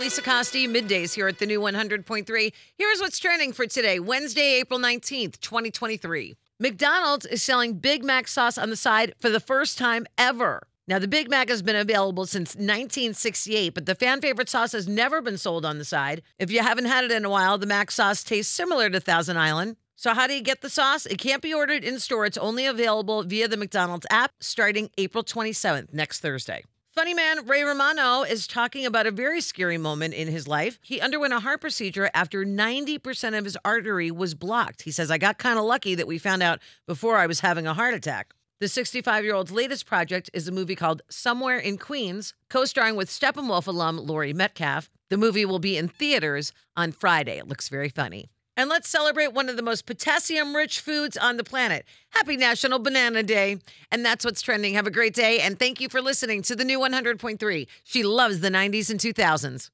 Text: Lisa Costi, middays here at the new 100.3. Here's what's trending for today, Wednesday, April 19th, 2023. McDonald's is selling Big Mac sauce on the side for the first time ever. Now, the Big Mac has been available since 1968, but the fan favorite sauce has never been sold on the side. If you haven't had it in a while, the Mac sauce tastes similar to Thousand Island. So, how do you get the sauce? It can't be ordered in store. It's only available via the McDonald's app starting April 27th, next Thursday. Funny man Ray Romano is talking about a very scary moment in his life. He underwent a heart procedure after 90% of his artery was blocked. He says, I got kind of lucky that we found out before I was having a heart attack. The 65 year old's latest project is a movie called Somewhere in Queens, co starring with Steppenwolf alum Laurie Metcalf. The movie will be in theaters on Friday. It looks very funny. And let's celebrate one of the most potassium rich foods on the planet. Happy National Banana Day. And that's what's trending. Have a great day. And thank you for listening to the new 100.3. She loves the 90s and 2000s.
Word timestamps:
Lisa 0.00 0.22
Costi, 0.22 0.66
middays 0.66 1.14
here 1.14 1.28
at 1.28 1.38
the 1.38 1.44
new 1.44 1.60
100.3. 1.60 2.52
Here's 2.78 3.00
what's 3.00 3.18
trending 3.18 3.52
for 3.52 3.66
today, 3.66 4.00
Wednesday, 4.00 4.54
April 4.54 4.80
19th, 4.80 5.38
2023. 5.40 6.36
McDonald's 6.58 7.26
is 7.26 7.42
selling 7.42 7.74
Big 7.74 8.02
Mac 8.02 8.26
sauce 8.26 8.56
on 8.56 8.70
the 8.70 8.76
side 8.76 9.12
for 9.18 9.28
the 9.28 9.40
first 9.40 9.76
time 9.76 10.06
ever. 10.16 10.66
Now, 10.88 10.98
the 10.98 11.06
Big 11.06 11.28
Mac 11.28 11.50
has 11.50 11.60
been 11.60 11.76
available 11.76 12.24
since 12.24 12.54
1968, 12.54 13.74
but 13.74 13.84
the 13.84 13.94
fan 13.94 14.22
favorite 14.22 14.48
sauce 14.48 14.72
has 14.72 14.88
never 14.88 15.20
been 15.20 15.36
sold 15.36 15.66
on 15.66 15.76
the 15.76 15.84
side. 15.84 16.22
If 16.38 16.50
you 16.50 16.62
haven't 16.62 16.86
had 16.86 17.04
it 17.04 17.12
in 17.12 17.26
a 17.26 17.30
while, 17.30 17.58
the 17.58 17.66
Mac 17.66 17.90
sauce 17.90 18.24
tastes 18.24 18.54
similar 18.54 18.88
to 18.88 19.00
Thousand 19.00 19.36
Island. 19.36 19.76
So, 19.96 20.14
how 20.14 20.26
do 20.26 20.32
you 20.32 20.40
get 20.40 20.62
the 20.62 20.70
sauce? 20.70 21.04
It 21.04 21.18
can't 21.18 21.42
be 21.42 21.52
ordered 21.52 21.84
in 21.84 21.98
store. 21.98 22.24
It's 22.24 22.38
only 22.38 22.64
available 22.64 23.22
via 23.22 23.48
the 23.48 23.58
McDonald's 23.58 24.06
app 24.08 24.32
starting 24.40 24.88
April 24.96 25.22
27th, 25.22 25.92
next 25.92 26.20
Thursday. 26.20 26.64
Funny 26.92 27.14
man 27.14 27.46
Ray 27.46 27.62
Romano 27.62 28.22
is 28.22 28.48
talking 28.48 28.84
about 28.84 29.06
a 29.06 29.12
very 29.12 29.40
scary 29.40 29.78
moment 29.78 30.12
in 30.12 30.26
his 30.26 30.48
life. 30.48 30.80
He 30.82 31.00
underwent 31.00 31.32
a 31.32 31.38
heart 31.38 31.60
procedure 31.60 32.10
after 32.12 32.44
90% 32.44 33.38
of 33.38 33.44
his 33.44 33.56
artery 33.64 34.10
was 34.10 34.34
blocked. 34.34 34.82
He 34.82 34.90
says, 34.90 35.08
I 35.08 35.16
got 35.16 35.38
kind 35.38 35.56
of 35.56 35.64
lucky 35.64 35.94
that 35.94 36.08
we 36.08 36.18
found 36.18 36.42
out 36.42 36.58
before 36.88 37.16
I 37.16 37.28
was 37.28 37.40
having 37.40 37.64
a 37.64 37.74
heart 37.74 37.94
attack. 37.94 38.34
The 38.58 38.66
65 38.66 39.22
year 39.22 39.34
old's 39.34 39.52
latest 39.52 39.86
project 39.86 40.30
is 40.34 40.48
a 40.48 40.52
movie 40.52 40.74
called 40.74 41.02
Somewhere 41.08 41.58
in 41.58 41.78
Queens, 41.78 42.34
co 42.48 42.64
starring 42.64 42.96
with 42.96 43.08
Steppenwolf 43.08 43.68
alum 43.68 43.96
Laurie 43.96 44.32
Metcalf. 44.32 44.90
The 45.10 45.16
movie 45.16 45.44
will 45.44 45.60
be 45.60 45.76
in 45.76 45.86
theaters 45.86 46.52
on 46.76 46.90
Friday. 46.90 47.38
It 47.38 47.46
looks 47.46 47.68
very 47.68 47.88
funny. 47.88 48.30
And 48.56 48.68
let's 48.68 48.88
celebrate 48.88 49.32
one 49.32 49.48
of 49.48 49.56
the 49.56 49.62
most 49.62 49.86
potassium 49.86 50.54
rich 50.54 50.80
foods 50.80 51.16
on 51.16 51.36
the 51.36 51.44
planet. 51.44 51.84
Happy 52.10 52.36
National 52.36 52.78
Banana 52.78 53.22
Day. 53.22 53.58
And 53.90 54.04
that's 54.04 54.24
what's 54.24 54.42
trending. 54.42 54.74
Have 54.74 54.86
a 54.86 54.90
great 54.90 55.14
day. 55.14 55.40
And 55.40 55.58
thank 55.58 55.80
you 55.80 55.88
for 55.88 56.00
listening 56.00 56.42
to 56.42 56.56
the 56.56 56.64
new 56.64 56.78
100.3. 56.78 57.66
She 57.84 58.02
loves 58.02 58.40
the 58.40 58.50
90s 58.50 58.90
and 58.90 59.00
2000s. 59.00 59.70